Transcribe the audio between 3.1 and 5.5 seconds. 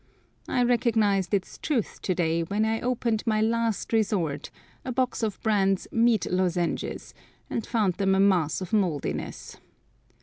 my last resort, a box of